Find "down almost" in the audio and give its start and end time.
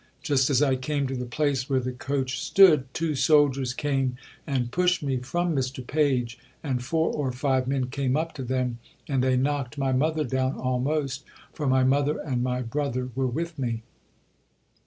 10.23-11.23